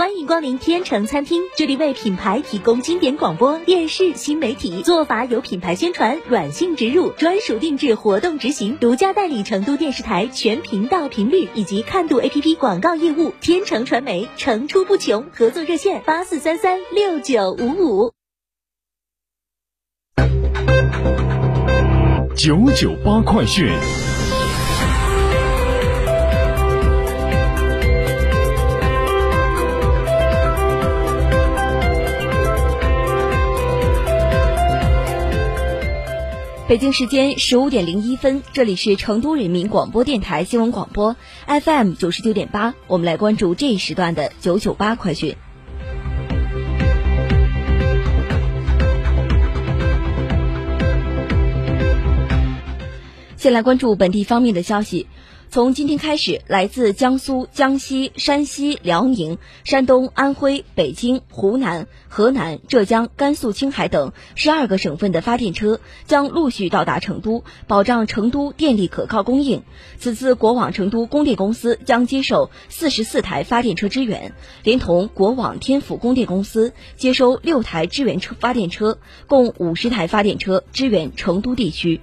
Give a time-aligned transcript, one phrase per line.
[0.00, 13.34] 欢迎光临天成餐厅，这里为品牌提供经典广播电视新媒体做法，有品牌宣传、软性植入、专属定制、活动执行，独家代理成都电视台全频道频率以及看度 APP 广告业务。
[13.42, 18.12] 天成传媒层出不穷，合作热线八四三三六九五五
[22.34, 23.68] 九九八快讯。
[36.70, 41.16] 北京时间十五点零一分，这里是成都人民广播电台新闻广播
[41.48, 45.34] FM 九十九点八，我们来关注这一时段的九九八快讯。
[53.40, 55.06] 先来关注本地方面的消息。
[55.48, 69.62] 从今天开始，来自江苏、江西、山西、辽宁、山东、安徽、北京、湖南、河南、浙江、甘肃、青海等十二个省份的发电车将陆续到达成都，保障成都电力可靠供应。
[69.98, 82.02] 此次国网成都供电公司将接受四十四台发电车支援，连同国网天府供电公司接收六台支援车发电车，共五十台发电车支援成都地区。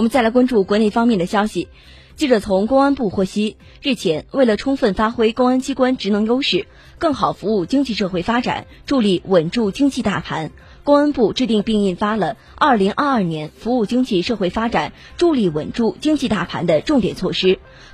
[0.00, 1.68] 我们再来关注国内方面的消息。
[2.16, 6.66] 记者从公安部获悉，日前，为了充分发挥公安机关职能优势，
[6.96, 10.52] 更好服务经济社会发展，助力稳住经济大盘，
[10.84, 17.46] 公安部制定并印发了《二零二二年服务经济社会发展、助力稳住经济大盘的重点措施》，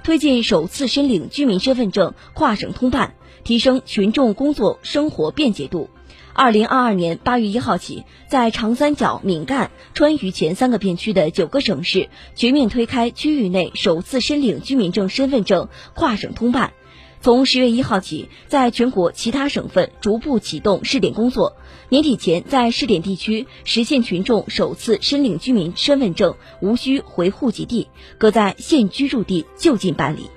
[0.05, 5.91] 推进首次申领居民身份证跨省通办，提升群众工作生活便捷度。
[6.37, 16.75] 二零二二年八月一号起，在长三角、闽赣、川渝前三个片区的九个省市全面推开区域内首次申领居民证身份证跨省通办。
[17.23, 21.57] 从十月一号起，在全国其他省份逐步启动试点工作，
[21.89, 30.29] 年底前在试点地区实现群众首次申领居民身份证无需回户籍地，可在现居住地就近办理。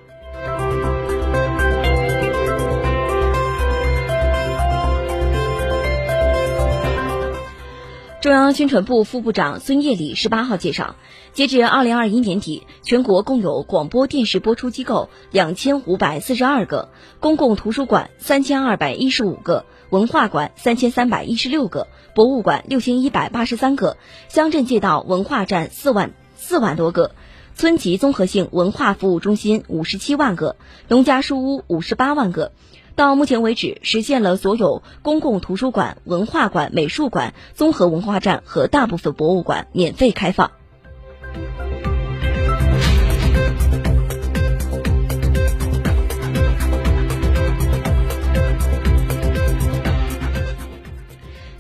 [8.22, 10.98] 中央宣传部副部长孙叶礼十八号介绍，
[11.32, 16.90] 截至二零二一年底，全国共有广播电视播出机构两千五百四十二个，
[17.22, 23.96] 公共图书馆三千二百一十五个，文化馆三千三百一十六个，博物馆六千一百八十三个，
[24.28, 27.12] 乡镇街道文化站四万四万多个，
[27.56, 30.58] 村级综合性文化服务中心五十七万个，
[30.90, 32.52] 农家书屋五十八万个。
[33.00, 40.52] 到目前为止，实现了所有公共图书馆、文化馆、美术馆、综合文化站和大部分博物馆免费开放。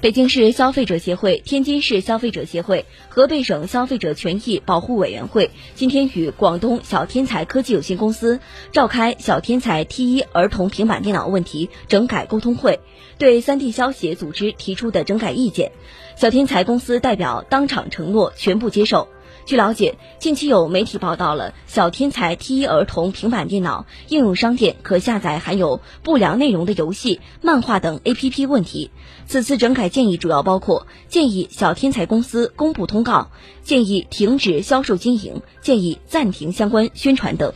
[0.02, 8.40] 北京市消费者协会、天津市消费者协会、河北省消费者权益保护委员会今天与广东小天才科技有限公司
[8.72, 12.80] 召开小天才 T1 儿童平板电脑问题整改沟通会，
[13.18, 15.74] 对三地消协组织提出的整改意见，
[16.16, 19.10] 小天才公司代表当场承诺全部接受。
[19.50, 28.92] 据了解，近期有媒体报道了小天才 T 一儿童平板电脑应用商店可下载含有不良内容的游戏、漫画等 APP 问题。
[29.26, 33.32] 此次整改建议主要包括：建议小天才公司公布通告，
[33.64, 37.52] 建议停止销售经营，建议暂停相关宣传等。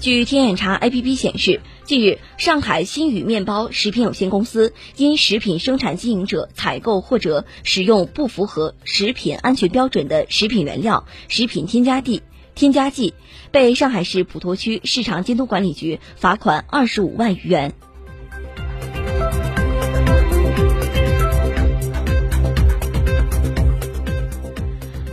[0.00, 12.22] 据天眼查 APP 显示，近日上海新宇面包食品有限公司因食品生产经营者采购或者使用不符合食品安全标准的食品原料、食品添加剂、
[12.54, 13.12] 添加剂，
[13.50, 17.74] 被上海市普陀区市场监督管理局罚款二十五万余元。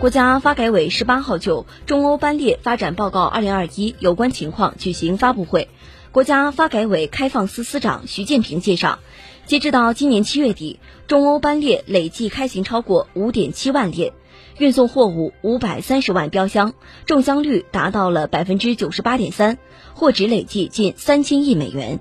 [0.06, 5.68] 国家发改委十八号就中欧班列发展报告二零二一有关情况举行发布会。
[6.12, 9.00] 国家发改委开放司司长徐建平介绍，
[9.48, 14.14] 截止到今年七月底，中欧班列累计开行超过五点七万列，
[14.60, 16.76] 运送货物五百三十万标箱，
[17.08, 19.58] 中箱率达到了百分之九十八点三，
[19.96, 22.00] 货值累计近三千亿美元。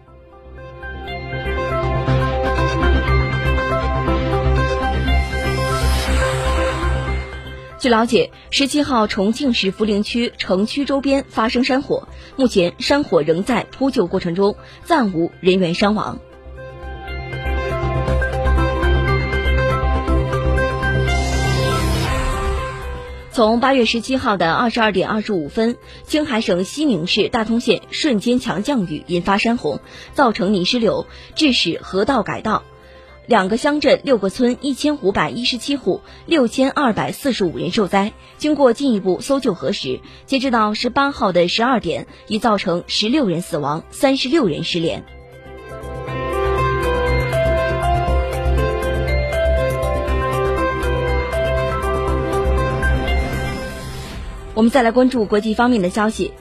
[7.85, 16.19] 据了解，十七号重庆市涪陵区城区周边发生山火，目前山火仍在扑救过程中，暂无人员伤亡。
[23.31, 25.77] 从八月十七号的二十二点二十五分，
[26.07, 29.79] 青海省西宁市大通县瞬间强降雨引发山洪，
[30.15, 32.63] 造成泥石流，致使河道改道。
[33.27, 38.13] 两个乡镇、六个村、一千五百一十七户、六千二百四十五人受灾。
[38.37, 45.03] 经过进一步搜救核实，截止到十八号的十二点，已造成十六人死亡，三十六人失联。
[54.55, 56.33] 我们再来关注国际方面的消息。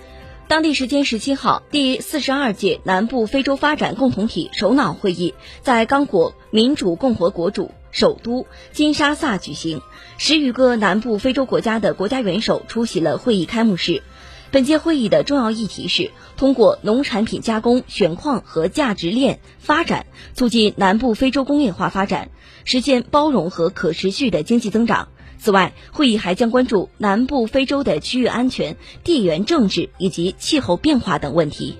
[0.50, 9.82] 当地时间十七号，第四十二届南部非洲发展共同体首脑会议在刚果民主共和国主首都金沙萨举行，
[10.20, 14.04] 十余个南部非洲国家的国家元首出席了会议开幕式。
[14.52, 20.06] 本届会议的重要议题是通过农产品加工、选矿和价值链发展，
[20.36, 22.30] 促进南部非洲工业化发展，
[22.66, 25.08] 实现包容和可持续的经济增长。
[25.40, 31.80] 此外，会议还将关注南部非洲的区域安全、地缘政治以及气候变化等问题。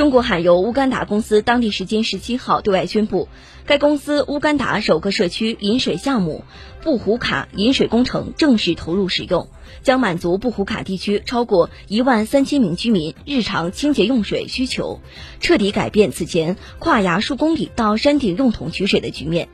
[0.00, 3.28] 中国海油乌干达公司当地时间十七号对外宣布，
[3.66, 6.42] 该公司乌干达首个社区饮水项目
[6.82, 9.48] 布胡卡饮水工程正式投入使用，
[9.82, 15.02] 将满足布胡卡地区超过一万三千名居民日常清洁用水需求，
[15.38, 19.50] 彻底改变此前跨崖数公里到山顶用桶取水的局面。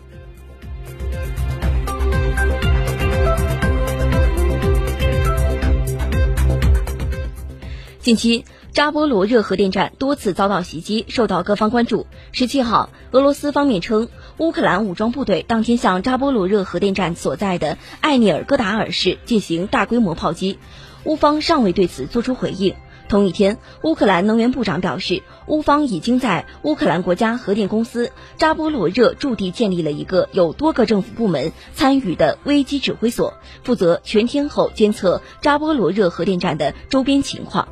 [8.00, 8.44] 近期。
[8.76, 12.06] 扎波罗热核电站多次遭到袭击，受到各方关注。
[12.30, 20.58] 十七号，俄罗斯方面称，乌克兰武装部队当天向扎波罗热核电站所在的艾涅尔戈达尔市进行大规模炮击，
[21.04, 22.74] 乌方尚未对此作出回应。
[23.08, 33.32] 同一天，乌克兰能源部长表示，乌方已经在乌克兰国家核电公司扎波罗热驻地建立了一个有多个政府部门参与的危机指挥所，
[33.64, 37.68] 负责全天候监测扎波罗热核电站的周边情况。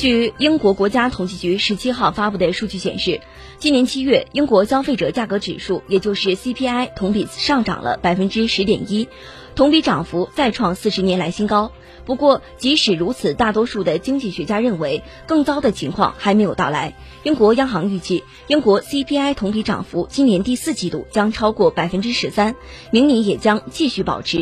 [0.00, 3.20] 据英国国家统计局十七号发布的数据显示，
[3.58, 9.10] 今年七月英国消费者价格指数，也就是 CPI，同比上涨了百分之十点一，
[9.54, 11.70] 同比涨幅再创四十年来新高。
[12.06, 16.94] 不过，即使如此，大多数的经济学家认为，更糟的情况还没有到来。
[17.22, 22.56] 英国央行预计，英国 CPI 同比涨幅今年第四季度将超过百分之十三，
[22.90, 24.38] 明年也将继续保持。